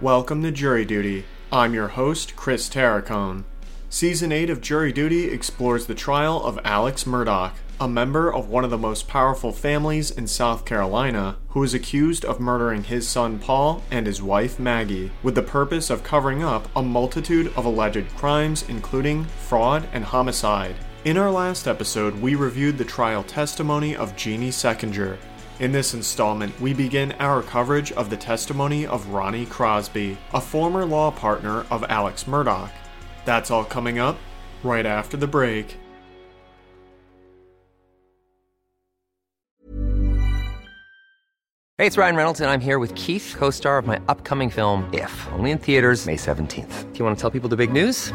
[0.00, 1.26] Welcome to Jury Duty.
[1.52, 3.44] I'm your host, Chris Terracone.
[3.90, 8.64] Season 8 of Jury Duty explores the trial of Alex Murdaugh, a member of one
[8.64, 13.38] of the most powerful families in South Carolina, who is accused of murdering his son
[13.38, 18.08] Paul and his wife Maggie, with the purpose of covering up a multitude of alleged
[18.16, 20.76] crimes, including fraud and homicide.
[21.04, 25.18] In our last episode, we reviewed the trial testimony of Jeannie Seckinger.
[25.60, 30.86] In this installment, we begin our coverage of the testimony of Ronnie Crosby, a former
[30.86, 32.70] law partner of Alex Murdaugh.
[33.26, 34.16] That's all coming up
[34.62, 35.76] right after the break.
[41.76, 44.88] Hey, it's Ryan Reynolds, and I'm here with Keith, co star of my upcoming film,
[44.94, 46.90] If, only in theaters, May 17th.
[46.90, 48.14] Do you want to tell people the big news?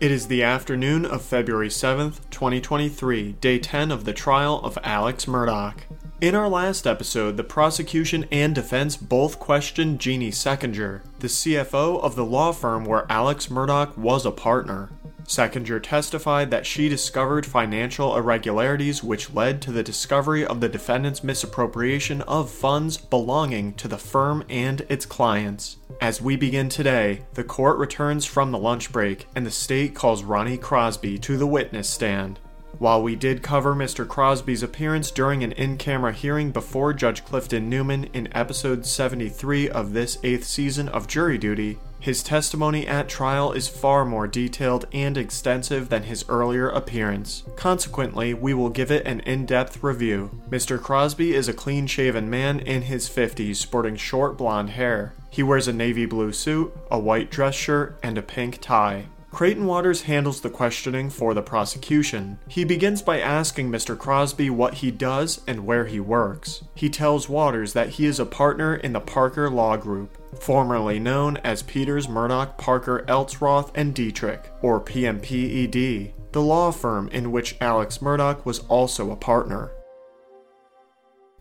[0.00, 5.24] It is the afternoon of February 7th, 2023, day 10 of the trial of Alex
[5.24, 5.74] Murdaugh.
[6.20, 12.14] In our last episode, the prosecution and defense both questioned Jeannie Seckinger, the CFO of
[12.14, 14.88] the law firm where Alex Murdaugh was a partner.
[15.28, 21.22] Seckinger testified that she discovered financial irregularities which led to the discovery of the defendant's
[21.22, 25.76] misappropriation of funds belonging to the firm and its clients.
[26.00, 30.24] As we begin today, the court returns from the lunch break and the state calls
[30.24, 32.38] Ronnie Crosby to the witness stand.
[32.78, 34.08] While we did cover Mr.
[34.08, 39.92] Crosby's appearance during an in camera hearing before Judge Clifton Newman in episode 73 of
[39.92, 45.16] this eighth season of Jury Duty, his testimony at trial is far more detailed and
[45.16, 47.42] extensive than his earlier appearance.
[47.56, 50.30] Consequently, we will give it an in depth review.
[50.48, 50.80] Mr.
[50.80, 55.14] Crosby is a clean shaven man in his 50s sporting short blonde hair.
[55.30, 59.06] He wears a navy blue suit, a white dress shirt, and a pink tie.
[59.30, 62.38] Creighton Waters handles the questioning for the prosecution.
[62.48, 63.96] He begins by asking Mr.
[63.96, 66.64] Crosby what he does and where he works.
[66.74, 71.36] He tells Waters that he is a partner in the Parker Law Group, formerly known
[71.38, 77.98] as Peters Murdaugh Parker Eltzroth and Detrick, or PMPED, the law firm in which Alex
[77.98, 79.70] Murdaugh was also a partner.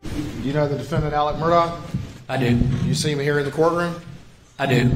[0.04, 0.10] Do
[0.44, 1.80] you know the defendant, Alec Murdaugh?
[2.30, 2.58] I do.
[2.86, 4.00] You see him here in the courtroom?
[4.60, 4.90] I do.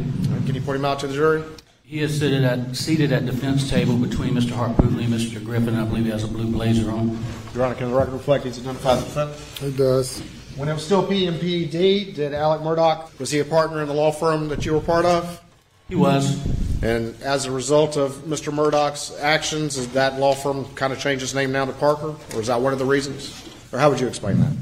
[0.45, 1.43] Can you point him out to the jury?
[1.83, 4.51] He is seated at, seated at defense table between Mr.
[4.51, 5.43] Harpootlian and Mr.
[5.43, 5.75] Griffin.
[5.75, 7.21] I believe he has a blue blazer on.
[7.53, 9.41] Your Honor, can the record reflect he's identified the defendant?
[9.61, 10.23] It does.
[10.55, 14.11] When it was still PMPED, did Alec Murdaugh, was he a partner in the law
[14.11, 15.41] firm that you were part of?
[15.87, 16.39] He was.
[16.83, 18.51] And as a result of Mr.
[18.53, 22.15] Murdaugh's actions, is that law firm kind of changed its name now to Parker?
[22.33, 23.33] Or is that one of the reasons?
[23.71, 24.53] Or how would you explain that?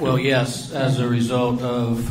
[0.00, 2.10] Well, yes, as a result of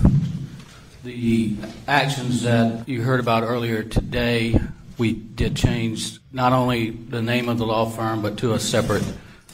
[1.04, 1.56] the
[1.88, 4.60] actions that you heard about earlier today,
[4.98, 9.04] we did change not only the name of the law firm, but to a separate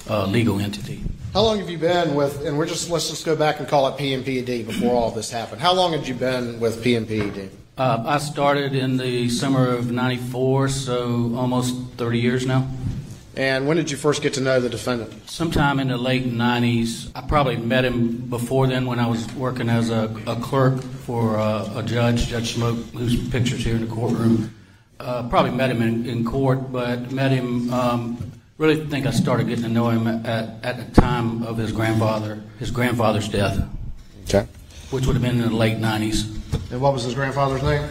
[0.09, 1.01] uh, legal entity.
[1.33, 3.87] How long have you been with, and we're just, let's just go back and call
[3.87, 5.61] it PMPED before all this happened.
[5.61, 7.49] How long had you been with PMPED?
[7.75, 12.67] Uh, I started in the summer of 94, so almost 30 years now.
[13.35, 15.27] And when did you first get to know the defendant?
[15.27, 17.09] Sometime in the late 90s.
[17.15, 21.39] I probably met him before then when I was working as a, a clerk for
[21.39, 24.53] uh, a judge, Judge Smoke, whose picture's here in the courtroom.
[24.99, 29.47] Uh, probably met him in, in court, but met him, um, really think I started
[29.47, 33.61] getting to know him at, at the time of his grandfather, his grandfather's death,
[34.23, 34.47] Okay.
[34.91, 36.71] which would have been in the late 90s.
[36.71, 37.83] And what was his grandfather's name?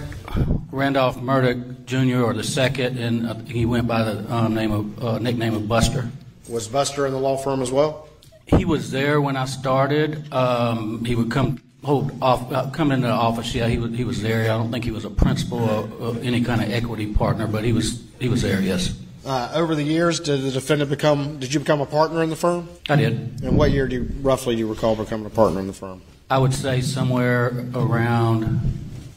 [0.71, 2.22] Randolph Murdaugh Jr.
[2.22, 6.09] or the second, and he went by the um, name of uh, nickname of Buster.
[6.49, 8.09] Was Buster in the law firm as well?
[8.47, 10.33] He was there when I started.
[10.33, 13.54] Um, he would come hold off, uh, come into the office.
[13.54, 14.45] Yeah, he was he was there.
[14.45, 17.65] I don't think he was a principal or, or any kind of equity partner, but
[17.65, 18.60] he was he was there.
[18.60, 21.39] Yes, Uh, over the years, did the defendant become?
[21.39, 22.69] Did you become a partner in the firm?
[22.89, 23.41] I did.
[23.42, 26.03] And what year do you roughly do you recall becoming a partner in the firm?
[26.28, 28.60] I would say somewhere around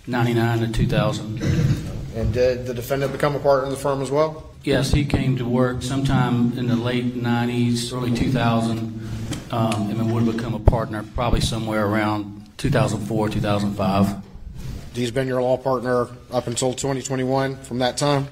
[0.05, 1.41] '99 to 2000.
[2.15, 4.51] And did the defendant become a partner in the firm as well?
[4.63, 9.09] Yes, he came to work sometime in the late '90s, early 2000,
[9.51, 14.15] um, and then would become a partner probably somewhere around 2004, 2005.
[14.93, 18.29] He's been your law partner up until 2021 from that time?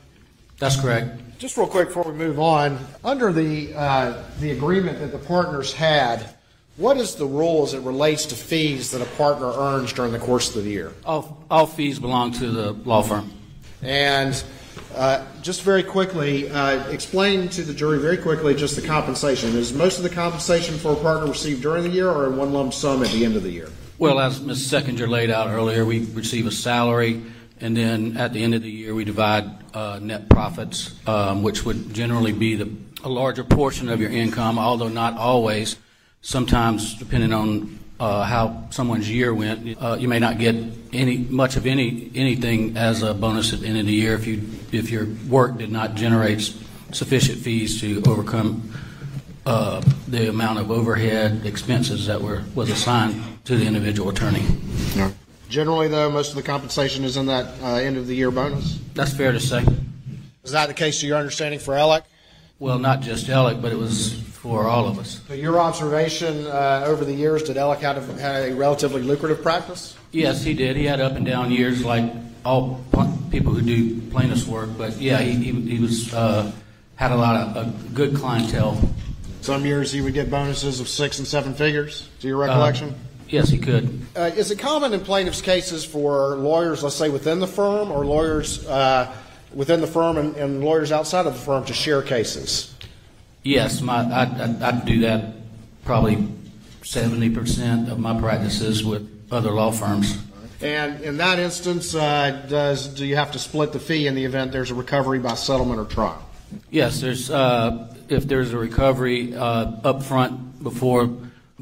[0.63, 1.39] That's correct.
[1.39, 5.73] Just real quick before we move on, under the, uh, the agreement that the partners
[5.73, 6.25] had
[6.77, 10.19] What is the rule as it relates to fees that a partner earns during the
[10.19, 10.93] course of the year?
[11.05, 13.31] All, all fees belong to the law firm.
[13.83, 14.41] And
[14.95, 19.55] uh, just very quickly, uh, explain to the jury very quickly just the compensation.
[19.55, 22.53] Is most of the compensation for a partner received during the year or in one
[22.53, 23.69] lump sum at the end of the year?
[23.99, 24.71] Well, as Ms.
[24.71, 27.21] Seckinger laid out earlier, we receive a salary,
[27.63, 31.63] and then at the end of the year, we divide uh, net profits, um, which
[31.63, 32.69] would generally be the,
[33.05, 35.77] a larger portion of your income, although not always.
[36.21, 40.55] Sometimes, depending on uh, how someone's year went, uh, you may not get
[40.91, 44.27] any much of any anything as a bonus at the end of the year if
[44.27, 44.41] you
[44.73, 46.41] if your work did not generate
[46.91, 48.69] sufficient fees to overcome
[49.45, 54.43] uh, the amount of overhead expenses that were was assigned to the individual attorney.
[55.53, 58.79] Generally, though, most of the compensation is in that uh, end of the year bonus.
[58.95, 59.63] That's fair to say.
[60.43, 62.05] Is that the case to your understanding for Alec?
[62.57, 65.21] Well, not just Alec, but it was for all of us.
[65.27, 69.43] So your observation uh, over the years, did Alec have a, had a relatively lucrative
[69.43, 69.95] practice?
[70.11, 70.75] Yes, he did.
[70.75, 72.11] He had up and down years like
[72.43, 72.83] all
[73.29, 76.51] people who do plaintiff's work, but yeah, he, he, he was uh,
[76.95, 78.81] had a lot of a good clientele.
[79.41, 82.09] Some years he would get bonuses of six and seven figures.
[82.21, 82.95] To your recollection?
[83.33, 83.99] Yes, he could.
[84.15, 88.05] Uh, is it common in plaintiffs' cases for lawyers, let's say within the firm, or
[88.05, 89.11] lawyers uh,
[89.51, 92.75] within the firm and, and lawyers outside of the firm to share cases?
[93.41, 95.33] Yes, my I, I, I do that
[95.83, 96.27] probably
[96.83, 100.15] seventy percent of my practices with other law firms.
[100.61, 104.25] And in that instance, uh, does do you have to split the fee in the
[104.25, 106.23] event there's a recovery by settlement or trial?
[106.69, 111.09] Yes, there's uh, if there's a recovery uh, up front before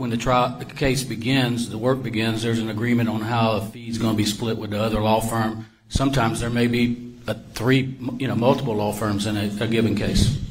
[0.02, 2.42] when the trial the case begins, the work begins.
[2.42, 5.00] There's an agreement on how a fee is going to be split with the other
[5.00, 5.68] law firm.
[5.90, 9.96] Sometimes there may be a three, you know, multiple law firms in a, a given
[9.96, 10.42] case.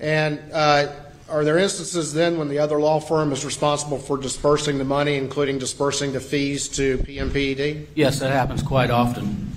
[0.00, 0.92] And uh,
[1.28, 5.14] are there instances then when the other law firm is responsible for dispersing the money,
[5.14, 7.86] including dispersing the fees to PMPED?
[7.94, 9.52] Yes, that happens quite often.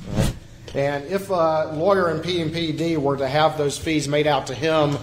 [0.75, 4.99] And if a lawyer in PMPED were to have those fees made out to him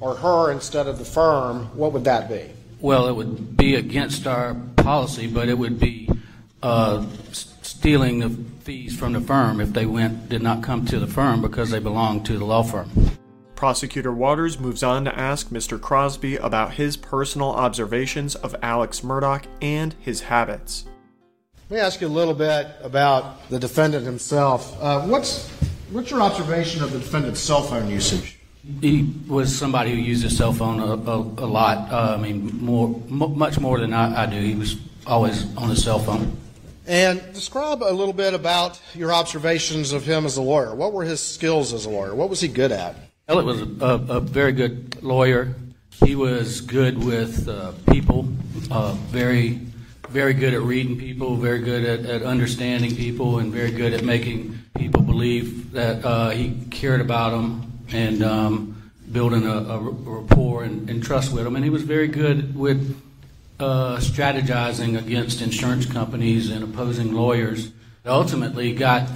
[0.00, 2.48] or her instead of the firm, what would that be?
[2.82, 6.10] Well, it would be against our policy, but it would be
[6.64, 8.30] uh, stealing the
[8.64, 11.78] fees from the firm if they went did not come to the firm because they
[11.78, 12.90] belong to the law firm.
[13.54, 15.80] Prosecutor Waters moves on to ask Mr.
[15.80, 20.84] Crosby about his personal observations of Alex Murdaugh and his habits.
[21.70, 24.76] Let me ask you a little bit about the defendant himself.
[24.82, 25.48] Uh, what's
[25.92, 28.40] what's your observation of the defendant's cell phone usage?
[28.80, 31.90] He was somebody who used his cell phone a, a, a lot.
[31.90, 34.40] Uh, I mean, more, m- much more than I, I do.
[34.40, 36.36] He was always on his cell phone.
[36.86, 40.74] And describe a little bit about your observations of him as a lawyer.
[40.74, 42.14] What were his skills as a lawyer?
[42.14, 42.94] What was he good at?
[43.28, 45.54] Elliot was a, a, a very good lawyer.
[46.04, 48.28] He was good with uh, people,
[48.70, 49.60] uh, very,
[50.08, 54.04] very good at reading people, very good at, at understanding people, and very good at
[54.04, 60.64] making people believe that uh, he cared about them and um, building a, a rapport
[60.64, 61.56] and, and trust with them.
[61.56, 63.00] And he was very good with
[63.60, 67.70] uh, strategizing against insurance companies and opposing lawyers.
[68.04, 69.08] Ultimately, got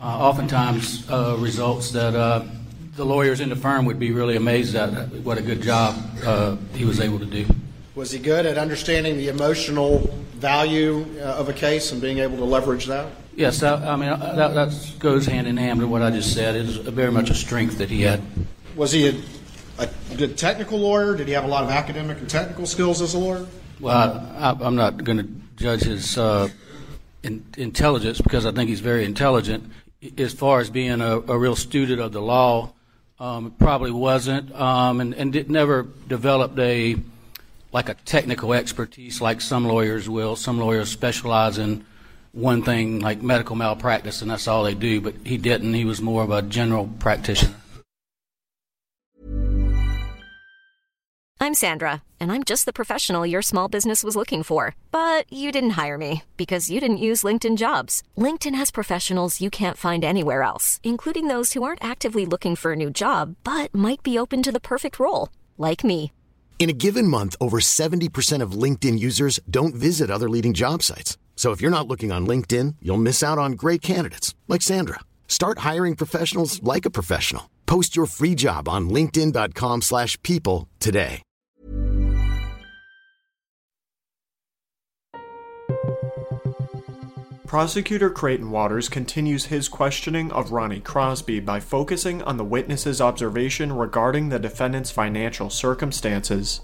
[0.00, 2.44] uh, oftentimes uh, results that uh,
[2.96, 4.90] the lawyers in the firm would be really amazed at
[5.24, 7.46] what a good job uh, he was able to do.
[7.94, 9.98] Was he good at understanding the emotional
[10.34, 13.10] value uh, of a case and being able to leverage that?
[13.34, 16.34] Yes, I, I mean uh, that, that goes hand in hand with what I just
[16.34, 16.56] said.
[16.56, 18.20] It is very much a strength that he had.
[18.76, 19.14] Was he a,
[19.78, 21.16] a good technical lawyer?
[21.16, 23.46] Did he have a lot of academic and technical skills as a lawyer?
[23.80, 23.96] Well,
[24.36, 26.48] I, I'm not going to judge his uh,
[27.22, 29.70] in, intelligence because I think he's very intelligent.
[30.18, 32.72] As far as being a, a real student of the law,
[33.18, 36.96] um, probably wasn't, um, and, and did, never developed a
[37.72, 40.34] like a technical expertise like some lawyers will.
[40.34, 41.84] Some lawyers specialize in
[42.32, 45.00] one thing, like medical malpractice, and that's all they do.
[45.00, 45.74] But he didn't.
[45.74, 47.54] He was more of a general practitioner.
[51.42, 54.76] I'm Sandra, and I'm just the professional your small business was looking for.
[54.90, 58.02] But you didn't hire me because you didn't use LinkedIn jobs.
[58.18, 62.72] LinkedIn has professionals you can't find anywhere else, including those who aren't actively looking for
[62.72, 66.12] a new job but might be open to the perfect role, like me.
[66.58, 71.16] In a given month, over 70% of LinkedIn users don't visit other leading job sites.
[71.40, 75.00] So if you're not looking on LinkedIn, you'll miss out on great candidates like Sandra.
[75.26, 77.48] Start hiring professionals like a professional.
[77.64, 81.22] Post your free job on linkedin.com/people slash people today.
[87.46, 93.72] Prosecutor Creighton Waters continues his questioning of Ronnie Crosby by focusing on the witness's observation
[93.72, 96.60] regarding the defendant's financial circumstances.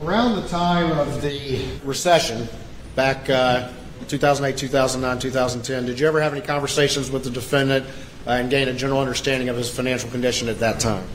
[0.00, 2.48] Around the time of the recession,
[2.98, 3.70] back uh,
[4.08, 7.86] 2008, 2009, 2010, did you ever have any conversations with the defendant
[8.26, 11.06] uh, and gain a general understanding of his financial condition at that time?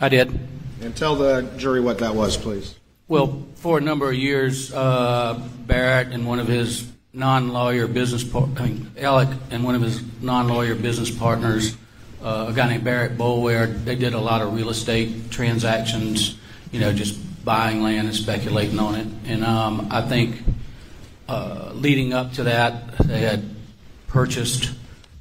[0.00, 0.38] I did.
[0.80, 2.76] And tell the jury what that was, please.
[3.08, 8.48] Well, for a number of years, uh, Barrett and one of his non-lawyer business, par-
[8.56, 11.76] I mean, Alec and one of his non-lawyer business partners,
[12.22, 16.38] uh, a guy named Barrett Boulware, they did a lot of real estate transactions,
[16.70, 19.08] you know, just buying land and speculating on it.
[19.26, 20.36] And um, I think
[21.28, 23.44] uh, leading up to that, they had
[24.06, 24.70] purchased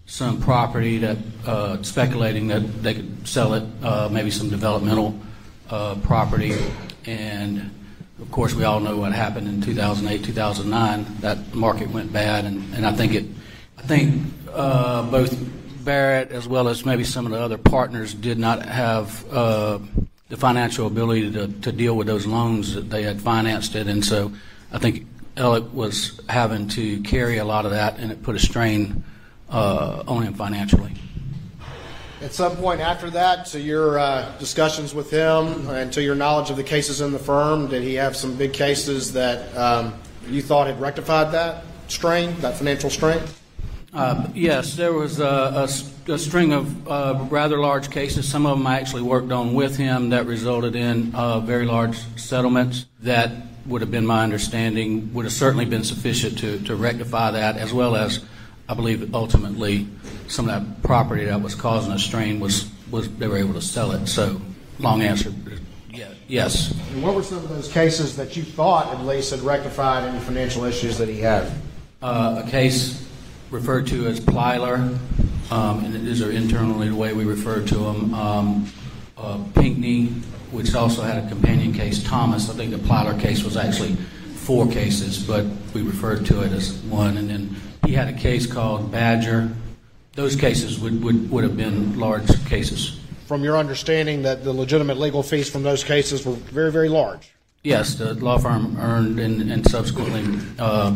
[0.06, 5.20] some property that uh, speculating that they could sell it, uh, maybe some developmental
[5.70, 6.56] uh, property,
[7.06, 7.70] and
[8.22, 11.06] of course we all know what happened in 2008, 2009.
[11.20, 13.26] That market went bad, and, and I think it,
[13.78, 14.24] I think
[14.54, 15.38] uh, both
[15.84, 19.80] Barrett as well as maybe some of the other partners did not have uh,
[20.30, 24.06] the financial ability to, to deal with those loans that they had financed it, and
[24.06, 24.32] so
[24.72, 25.06] I think
[25.38, 29.04] Alec was having to carry a lot of that, and it put a strain
[29.50, 30.92] uh, on him financially.
[32.22, 36.50] At some point after that, to your uh, discussions with him and to your knowledge
[36.50, 39.94] of the cases in the firm, did he have some big cases that um,
[40.28, 43.22] you thought had rectified that strain, that financial strain?
[43.94, 45.68] Uh, yes, there was a
[46.18, 48.28] string of uh, rather large cases.
[48.28, 51.98] Some of them I actually worked on with him that resulted in uh, very large
[52.18, 52.88] settlements.
[53.02, 53.32] That
[53.68, 57.74] would have been my understanding, would have certainly been sufficient to, to rectify that, as
[57.74, 58.24] well as,
[58.68, 59.88] I believe, ultimately,
[60.28, 63.62] some of that property that was causing a strain was, was they were able to
[63.62, 64.08] sell it.
[64.08, 64.42] So,
[64.80, 65.34] long answer,
[65.92, 66.74] yeah, yes.
[66.92, 70.20] And what were some of those cases that you thought at least had rectified any
[70.20, 71.52] financial issues that he had?
[72.02, 73.08] uh, a case
[73.50, 74.98] referred to as Plyler,
[75.52, 78.14] um, and these are internally the way we refer to them.
[78.14, 78.72] Um,
[79.18, 80.08] uh, Pinckney,
[80.52, 82.50] which also had a companion case, Thomas.
[82.50, 83.96] I think the Plyler case was actually
[84.36, 87.18] four cases, but we referred to it as one.
[87.18, 87.56] And then
[87.86, 89.50] he had a case called Badger.
[90.14, 93.00] Those cases would, would, would have been large cases.
[93.28, 97.32] From your understanding that the legitimate legal fees from those cases were very, very large.
[97.64, 100.22] Yes, the law firm earned, and, and subsequently,
[100.58, 100.96] uh,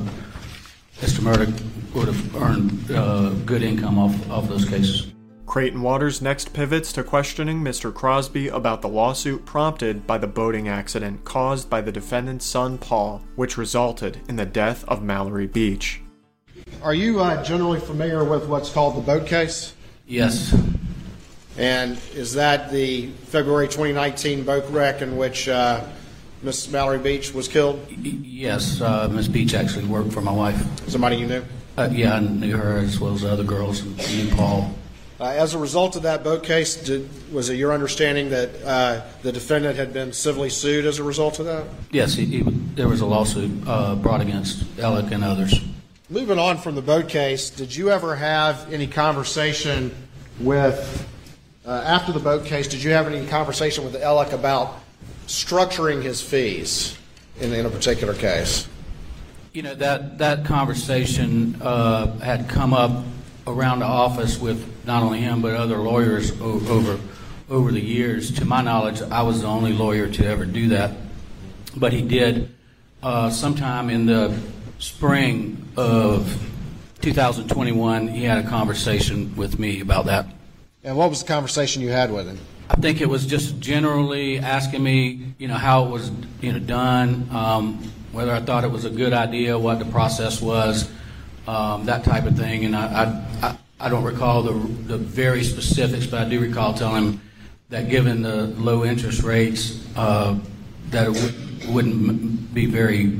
[0.99, 1.19] Mr.
[1.19, 5.10] Murdaugh would have earned uh, good income off, off those cases.
[5.51, 7.93] Creighton Waters next pivots to questioning Mr.
[7.93, 13.22] Crosby about the lawsuit prompted by the boating accident caused by the defendant's son Paul,
[13.36, 16.00] which resulted in the death of Mallory Beach.
[16.81, 19.74] Are you uh, generally familiar with what's called the boat case?
[20.08, 20.55] Yes,
[21.58, 25.86] And is that the February 2019 boat wreck in which uh,
[26.41, 27.86] Miss Mallory Beach was killed?
[27.89, 29.27] Yes, uh, Ms.
[29.27, 30.65] Beach actually worked for my wife.
[30.88, 31.43] Somebody you knew?
[31.77, 34.74] Uh, yeah, I knew her as well as the other girls, and and Paul.
[35.21, 39.01] Uh, as a result of that boat case, did, was it your understanding that uh,
[39.21, 41.63] the defendant had been civilly sued as a result of that?
[41.91, 45.61] Yes, he, he, there was a lawsuit uh, brought against Alec and others.
[46.09, 49.93] Moving on from the boat case, did you ever have any conversation
[50.39, 51.07] with,
[51.67, 54.79] uh, after the boat case, did you have any conversation with Alec about
[55.27, 56.97] structuring his fees
[57.39, 58.67] in, in a particular case?
[59.53, 63.03] You know that that conversation uh, had come up
[63.48, 67.00] around the office with not only him but other lawyers o- over
[67.50, 68.31] over the years.
[68.36, 70.91] To my knowledge, I was the only lawyer to ever do that,
[71.75, 72.50] but he did
[73.03, 74.39] uh, sometime in the
[74.79, 76.41] spring of
[77.01, 78.07] 2021.
[78.07, 80.27] He had a conversation with me about that.
[80.83, 82.39] And what was the conversation you had with him?
[82.69, 86.60] I think it was just generally asking me, you know, how it was, you know,
[86.60, 87.83] done, um,
[88.13, 90.89] whether I thought it was a good idea, what the process was,
[91.48, 92.65] um, that type of thing.
[92.65, 97.03] And I, I, I- don't recall the, the very specifics, but I do recall telling
[97.03, 97.21] him
[97.69, 100.38] that given the low interest rates, uh,
[100.91, 103.19] that it would, wouldn't be very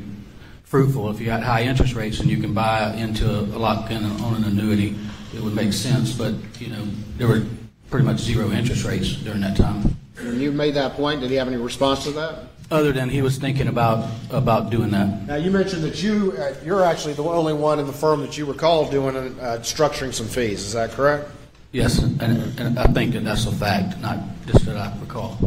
[0.64, 3.90] fruitful if you had high interest rates and you can buy into a, a lock
[3.92, 4.96] in on an annuity.
[5.34, 6.86] It would make sense, but you know
[7.18, 7.44] there were
[7.90, 9.96] pretty much zero interest rates during that time.
[10.18, 12.40] When you made that point, did he have any response to that?
[12.72, 15.28] Other than he was thinking about about doing that.
[15.28, 18.38] Now, you mentioned that you, uh, you're actually the only one in the firm that
[18.38, 20.62] you recall doing, uh, structuring some fees.
[20.62, 21.30] Is that correct?
[21.74, 25.38] Yes, and, and I think that that's a fact, not just that I recall.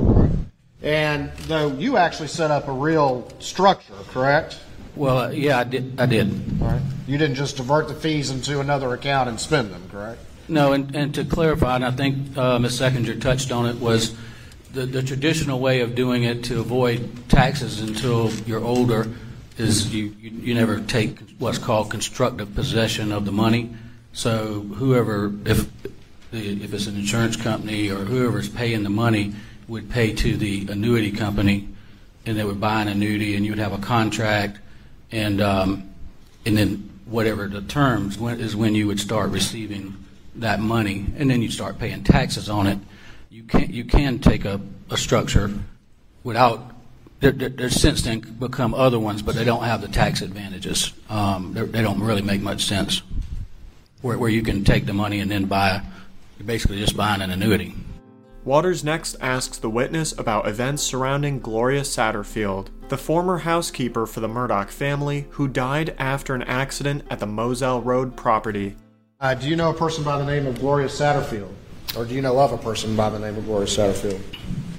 [0.83, 4.61] And though you actually set up a real structure, correct?
[4.95, 5.99] Well, uh, yeah, I did.
[5.99, 6.61] I did.
[6.61, 6.81] Right.
[7.07, 10.21] You didn't just divert the fees into another account and spend them, correct?
[10.47, 12.81] No, and, and to clarify, and I think uh, Ms.
[12.81, 14.14] Seckinger touched on it, was
[14.75, 19.07] the, the traditional way of doing it to avoid taxes until you're older
[19.57, 23.75] is you, you, you never take what's called constructive possession of the money.
[24.12, 25.69] So whoever, if
[26.33, 29.35] if it's an insurance company or whoever's paying the money,
[29.69, 31.69] would pay to the annuity company
[32.26, 34.59] and they would buy an annuity, and you would have a contract,
[35.12, 35.90] and um,
[36.47, 39.95] and then whatever the terms is when you would start receiving
[40.37, 42.78] that money, and then you start paying taxes on it.
[43.35, 44.61] You can you can take a,
[44.93, 45.50] a structure
[46.23, 46.71] without.
[47.19, 50.93] There, there, there's since then become other ones, but they don't have the tax advantages.
[51.11, 53.03] Um, they're- they don't really make much sense.
[54.03, 55.83] Where, where you can take the money and then buy,
[56.38, 57.75] you're basically just buying an annuity.
[58.45, 64.29] Waters next asks the witness about events surrounding Gloria Satterfield, the former housekeeper for the
[64.29, 68.76] Murdaugh family who died after an accident at the Moselle Road property.
[69.19, 71.53] Uh, do you know a person by the name of Gloria Satterfield?
[71.96, 74.20] Or do you know of a person by the name of Gloria Satterfield?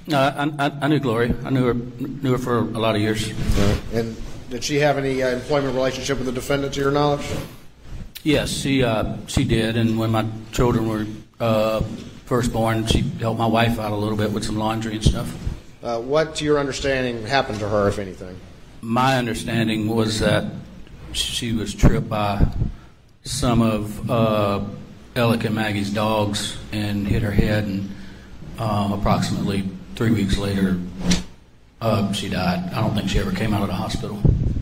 [0.07, 1.35] No, I, I, I knew Gloria.
[1.43, 3.29] I knew her knew her for a lot of years.
[3.93, 4.15] And
[4.49, 7.25] did she have any uh, employment relationship with the defendant, to your knowledge?
[8.23, 9.77] Yes, she uh, she did.
[9.77, 11.07] And when my children were
[11.39, 11.81] uh,
[12.25, 15.33] first born, she helped my wife out a little bit with some laundry and stuff.
[15.81, 18.39] Uh, what, to your understanding, happened to her, if anything?
[18.81, 20.45] My understanding was that
[21.13, 22.45] she was tripped by
[23.23, 24.63] some of uh,
[25.15, 27.89] Alec and Maggie's dogs and hit her head, and
[28.59, 29.63] uh, approximately
[29.95, 30.77] three weeks later,
[31.79, 32.69] uh, she died.
[32.73, 34.19] I don't think she ever came out of the hospital.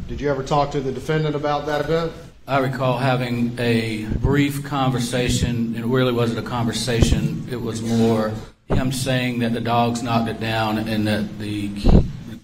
[0.07, 2.12] Did you ever talk to the defendant about that event?
[2.48, 5.75] I recall having a brief conversation.
[5.75, 7.48] It really wasn't a conversation.
[7.50, 8.31] It was more
[8.67, 11.72] him saying that the dogs knocked it down and that the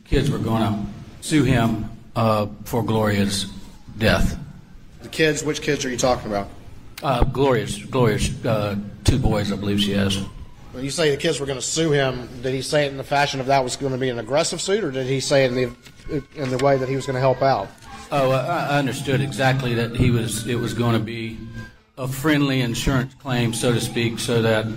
[0.06, 0.80] kids were going to
[1.22, 3.46] sue him uh, for Gloria's
[4.00, 4.36] death.
[5.04, 6.50] The kids, which kids are you talking about?
[7.02, 10.18] Uh, Gloria's, Gloria's uh, two boys, I believe she has.
[10.72, 12.98] When you say the kids were going to sue him, did he say it in
[12.98, 15.46] the fashion of that was going to be an aggressive suit, or did he say
[15.46, 17.70] it in the in the way that he was going to help out?
[18.12, 20.48] Oh, I I understood exactly that he was.
[20.48, 21.40] It was going to be
[21.98, 24.68] a friendly insurance claim, so to speak, so that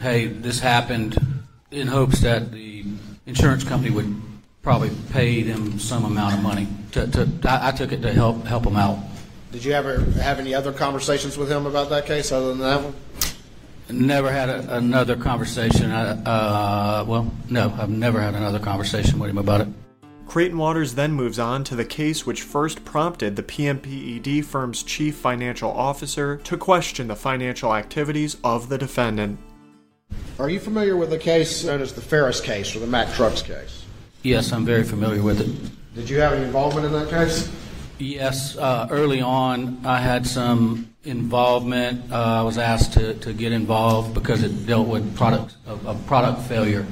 [0.00, 1.18] hey, this happened
[1.70, 2.84] in hopes that the
[3.26, 4.14] insurance company would
[4.62, 6.68] probably pay them some amount of money.
[6.92, 8.98] To, to, I, I took it to help help him out.
[9.52, 12.82] Did you ever have any other conversations with him about that case other than that
[12.82, 12.94] one?
[13.90, 15.90] Never had a, another conversation.
[15.90, 19.68] I, uh, well, no, I've never had another conversation with him about it.
[20.28, 25.16] Creighton Waters then moves on to the case which first prompted the PMPED firm's chief
[25.16, 29.40] financial officer to question the financial activities of the defendant.
[30.38, 33.42] Are you familiar with the case known as the Ferris case or the Mack Trucks
[33.42, 33.84] case?
[34.22, 35.94] Yes, I'm very familiar with it.
[35.96, 37.50] Did you have any involvement in that case?
[38.00, 42.10] Yes, uh, early on, I had some involvement.
[42.10, 46.40] Uh, I was asked to, to get involved because it dealt with product a, product
[46.48, 46.86] failure,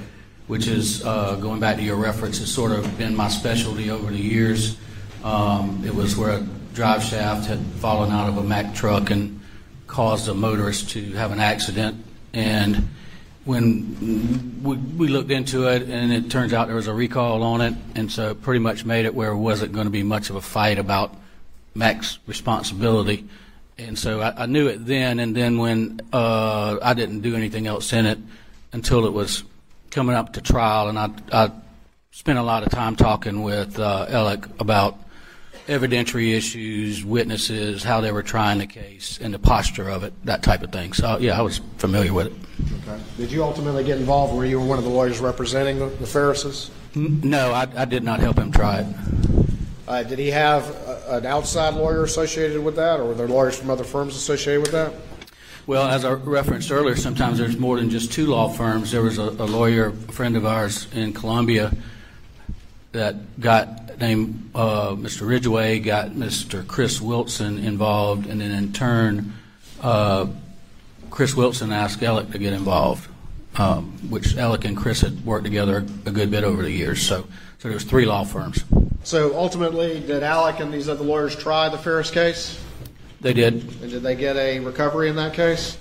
[0.49, 2.41] which is uh, going back to your reference.
[2.41, 4.77] Has sort of been my specialty over the years.
[5.25, 9.41] Um, it was where a drive shaft had fallen out of a Mack truck and
[9.87, 12.05] caused a motorist to have an accident.
[12.35, 12.87] And
[13.49, 17.63] when we, we looked into it, and it turns out there was a recall on
[17.63, 20.29] it, and so it pretty much made it where it wasn't going to be much
[20.29, 21.17] of a fight about
[21.75, 23.27] Mack's responsibility.
[23.79, 27.67] And so I, I knew it then, and then when uh, I didn't do anything
[27.67, 28.19] else in it
[28.75, 29.45] until it was
[29.91, 31.51] coming up to trial, and I, I
[32.11, 34.99] spent a lot of time talking with uh, Alec about
[35.69, 40.43] evidentiary issues, witnesses, how they were trying the case, and the posture of it, that
[40.43, 40.95] type of thing.
[40.95, 42.33] So yeah, I was familiar with it.
[42.83, 43.01] Okay.
[43.19, 46.07] Did you ultimately get involved where you were one of the lawyers representing the, the
[46.07, 46.71] Ferrises?
[46.95, 48.87] No, I, I did not help him try it.
[49.87, 53.59] Uh, did he have a, an outside lawyer associated with that, or were there lawyers
[53.59, 54.93] from other firms associated with that?
[55.67, 58.91] Well, as I referenced earlier, sometimes there's more than just two law firms.
[58.91, 61.73] There was a, a lawyer, a friend of ours in Columbia,
[62.93, 65.29] that got named uh, Mr.
[65.29, 66.67] Ridgway, got Mr.
[66.67, 69.35] Chris Wilson involved, and then in turn,
[69.81, 70.27] uh,
[71.11, 73.09] Chris Wilson asked Alec to get involved,
[73.57, 77.03] um, which Alec and Chris had worked together a good bit over the years.
[77.03, 77.23] So,
[77.59, 78.65] so there was three law firms.
[79.05, 82.63] So ultimately, did Alec and these other lawyers try the Ferris case?
[83.21, 83.55] They did.
[83.83, 85.77] And did they get a recovery in that case?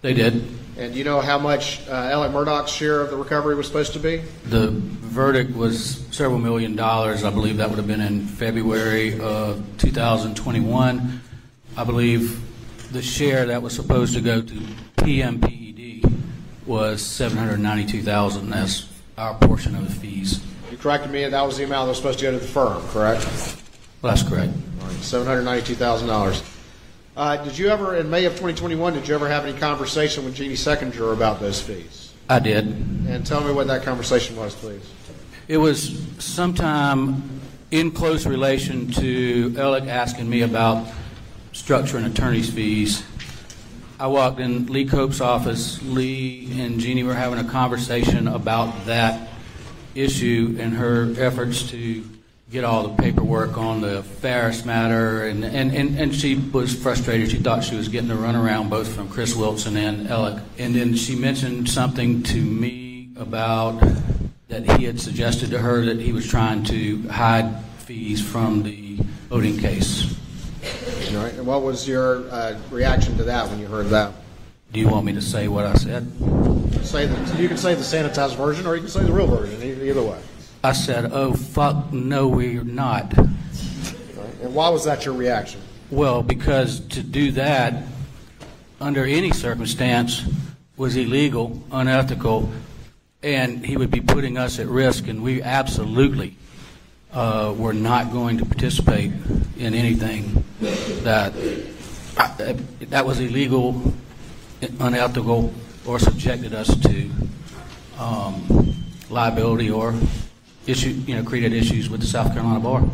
[0.00, 0.44] They did.
[0.76, 3.94] And do you know how much uh, Alec Murdaugh's share of the recovery was supposed
[3.94, 4.22] to be?
[4.44, 4.70] The
[5.18, 7.24] verdict was several million dollars.
[7.24, 11.20] I believe that would have been in February of 2021.
[11.76, 12.40] I believe
[12.92, 14.54] the share that was supposed to go to
[14.98, 16.08] PMPED
[16.66, 20.40] was 792,000 as our portion of the fees.
[20.70, 22.80] You corrected me, that was the amount that was supposed to go to the firm,
[22.90, 23.26] correct?
[24.02, 24.52] Well, that's correct.
[25.00, 26.54] $792,000.
[27.16, 30.36] Uh, did you ever, in May of 2021, did you ever have any conversation with
[30.36, 32.07] Jeannie Seckinger about those fees?
[32.28, 32.66] I did.
[32.66, 34.82] And tell me what that conversation was, please.
[35.48, 40.86] It was sometime in close relation to Alec asking me about
[41.52, 43.02] structuring attorney's fees.
[43.98, 45.82] I walked in Lee Cope's office.
[45.82, 49.30] Lee and Jeannie were having a conversation about that
[49.94, 52.04] issue and her efforts to
[52.50, 57.30] get all the paperwork on the Ferris matter, and, and, and, and she was frustrated.
[57.30, 60.42] She thought she was getting a runaround both from Chris Wilson and Alec.
[60.58, 63.82] And then she mentioned something to me about
[64.48, 68.98] that he had suggested to her that he was trying to hide fees from the
[69.28, 70.16] voting case.
[71.10, 71.34] All right.
[71.34, 74.12] And what was your uh, reaction to that when you heard that?
[74.72, 76.10] Do you want me to say what I said?
[76.82, 79.62] Say the, you can say the sanitized version, or you can say the real version.
[79.62, 80.18] Either way.
[80.62, 83.16] I said, oh, fuck, no, we're not.
[83.16, 83.26] Right.
[84.42, 85.60] And why was that your reaction?
[85.90, 87.84] Well, because to do that
[88.80, 90.22] under any circumstance
[90.76, 92.50] was illegal, unethical,
[93.22, 96.36] and he would be putting us at risk, and we absolutely
[97.12, 99.12] uh, were not going to participate
[99.58, 100.44] in anything
[101.02, 101.32] that
[102.16, 103.94] uh, that was illegal,
[104.80, 105.52] unethical,
[105.86, 107.10] or subjected us to
[107.98, 108.74] um,
[109.10, 109.94] liability or
[110.68, 112.84] issue, you know, created issues with the South Carolina bar.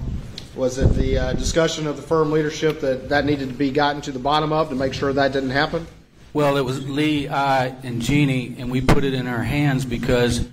[0.57, 4.01] Was it the uh, discussion of the firm leadership that that needed to be gotten
[4.03, 5.87] to the bottom of to make sure that didn't happen?
[6.33, 10.49] Well, it was Lee, I, and Jeannie, and we put it in her hands because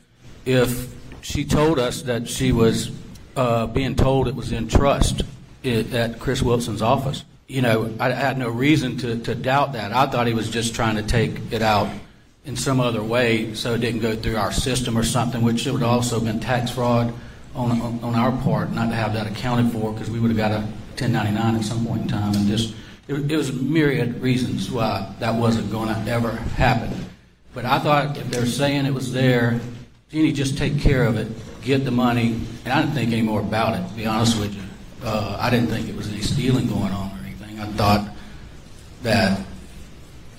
[0.46, 2.92] if she told us that she was
[3.36, 5.24] uh, being told it was in trust
[5.64, 9.74] i at Chris Wilson's office, you know, I, I had no reason to, to doubt
[9.74, 9.92] that.
[9.92, 11.90] I thought he was just trying to take it out
[12.46, 15.72] in some other way so it didn't go through our system or something, which it
[15.72, 17.14] would also been tax fraud
[17.54, 20.38] on, on, on our part not to have that accounted for because we would have
[20.38, 20.62] got a
[20.98, 22.74] 1099 at some point in time and just
[23.08, 26.94] it, it was myriad reasons why that wasn't going to ever happen.
[27.54, 29.60] But I thought if they're saying it was there,
[30.10, 31.28] Jeannie, just take care of it,
[31.62, 33.88] get the money, and I didn't think any more about it.
[33.88, 34.62] To be honest with you,
[35.04, 37.60] uh, I didn't think it was any stealing going on or anything.
[37.60, 38.10] I thought
[39.04, 39.42] that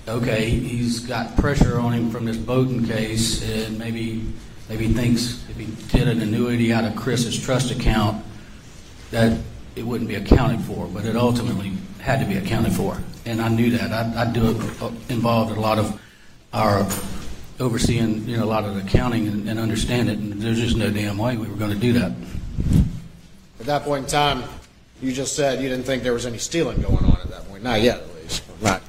[0.07, 4.23] okay, he's got pressure on him from this Bowden case, and maybe
[4.69, 5.65] maybe thinks if he
[5.97, 8.23] did an annuity out of Chris's trust account,
[9.11, 9.37] that
[9.75, 13.49] it wouldn't be accounted for, but it ultimately had to be accounted for, and I
[13.49, 13.91] knew that.
[13.91, 15.99] I, I do it involved a lot of
[16.53, 16.87] our
[17.59, 20.75] overseeing, you know, a lot of the accounting and, and understand it, and there's just
[20.75, 22.11] no damn way we were going to do that.
[23.59, 24.43] At that point in time,
[25.01, 27.63] you just said you didn't think there was any stealing going on at that point.
[27.63, 28.43] Not yet, at least.
[28.61, 28.81] Right.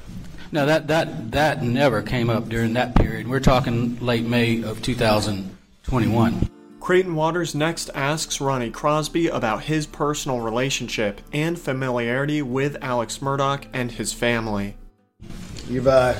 [0.55, 3.27] No, that, that, that never came up during that period.
[3.27, 6.49] We're talking late May of 2021.
[6.79, 13.65] Creighton Waters next asks Ronnie Crosby about his personal relationship and familiarity with Alex Murdaugh
[13.73, 14.77] and his family.
[15.67, 16.15] You've uh,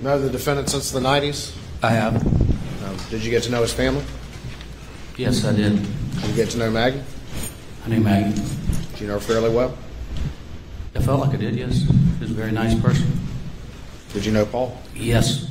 [0.00, 1.56] known the defendant since the 90s.
[1.80, 2.16] I have.
[2.26, 4.04] Um, did you get to know his family?
[5.16, 5.76] Yes, I did.
[5.76, 7.04] Did you get to know Maggie?
[7.84, 8.34] I knew Maggie.
[8.34, 9.78] Did you know her fairly well?
[10.96, 11.82] I felt like I did, yes.
[11.82, 13.16] She was a very nice person.
[14.16, 14.74] Did you know Paul?
[14.94, 15.46] Yes.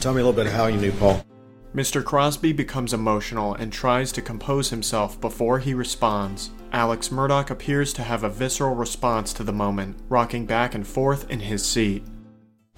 [0.00, 1.24] Tell me a little bit of how you knew Paul.
[1.72, 2.04] Mr.
[2.04, 6.50] Crosby becomes emotional and tries to compose himself before he responds.
[6.72, 11.30] Alex Murdaugh appears to have a visceral response to the moment, rocking back and forth
[11.30, 12.02] in his seat.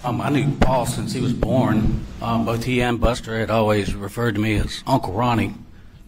[0.04, 2.04] Um, I knew Paul since he was born.
[2.20, 5.54] Um, both he and Buster had always referred to me as Uncle Ronnie.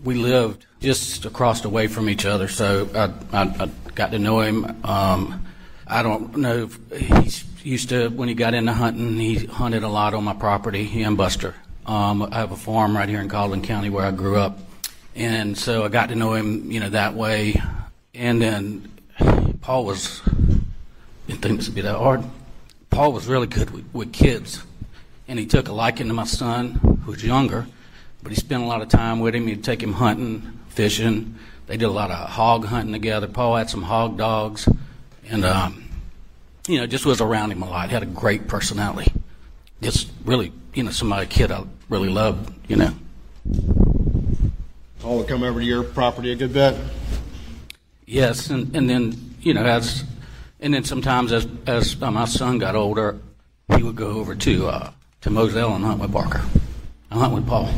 [0.04, 4.18] We lived just across the way from each other, so I, I, I got to
[4.18, 4.66] know him.
[4.84, 5.46] Um,
[5.86, 7.30] I don't know if he
[7.66, 11.02] used to, when he got into hunting, he hunted a lot on my property, he
[11.02, 11.54] and Buster.
[11.84, 14.58] Um, I have a farm right here in Colleton County where I grew up.
[15.14, 17.60] And so I got to know him, you know, that way.
[18.14, 18.92] And then
[19.62, 20.20] Paul was,
[21.26, 22.22] didn't think this would be that hard.
[22.90, 24.62] Paul was really good with, with kids.
[25.26, 27.66] And he took a liking to my son, who was younger,
[28.22, 29.46] but he spent a lot of time with him.
[29.48, 31.36] He'd take him hunting, fishing.
[31.66, 33.26] They did a lot of hog hunting together.
[33.26, 34.68] Paul had some hog dogs.
[35.28, 35.85] And, um,
[36.66, 37.90] you know, just was around him a lot.
[37.90, 39.12] Had a great personality.
[39.80, 42.94] Just really, you know, somebody, a kid I really loved, you know.
[45.00, 46.76] Paul would come over to your property a good bit.
[48.06, 50.04] Yes, and, and then, you know, as,
[50.60, 53.18] and then sometimes as, as uh, my son got older,
[53.76, 56.44] he would go over to, uh, to Moselle and hunt with Parker.
[57.10, 57.70] I hunt with Paul.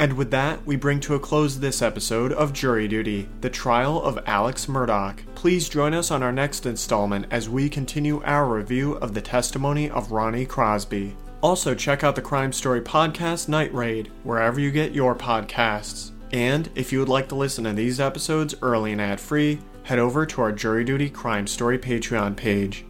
[0.00, 4.02] And with that, we bring to a close this episode of Jury Duty, the trial
[4.02, 5.18] of Alex Murdaugh.
[5.34, 9.90] Please join us on our next installment as we continue our review of the testimony
[9.90, 11.14] of Ronnie Crosby.
[11.42, 16.12] Also, check out the Crime Story Podcast Night Raid, wherever you get your podcasts.
[16.32, 19.98] And if you would like to listen to these episodes early and ad free, head
[19.98, 22.86] over to our Jury Duty Crime Story Patreon page.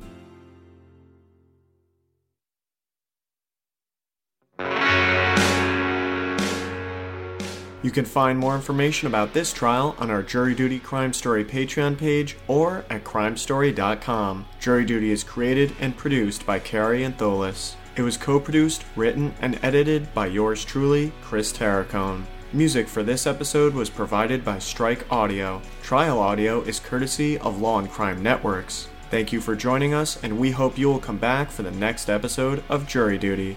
[7.82, 11.96] You can find more information about this trial on our Jury Duty Crime Story Patreon
[11.96, 14.46] page or at crimestory.com.
[14.58, 17.76] Jury Duty is created and produced by Kary and Antholis.
[17.96, 22.24] It was co produced, written, and edited by yours truly, Chris Terracone.
[22.52, 25.62] Music for this episode was provided by Strike Audio.
[25.82, 28.88] Trial audio is courtesy of Law and Crime Networks.
[29.10, 32.10] Thank you for joining us, and we hope you will come back for the next
[32.10, 33.56] episode of Jury Duty.